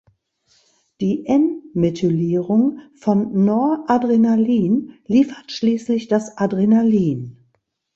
[0.99, 7.37] Die "N"-Methylierung von Noradrenalin liefert schließlich das Adrenalin.